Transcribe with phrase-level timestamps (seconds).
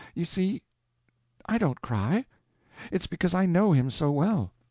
[0.15, 0.63] You see
[1.45, 2.25] I don't cry.
[2.91, 4.51] It's because I know him so well.